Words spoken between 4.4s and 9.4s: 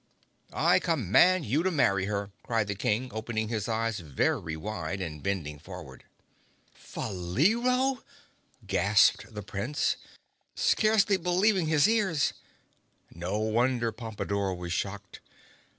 wide and bending forward. [Illustration: (unlabelled)] "Faleero?" gasped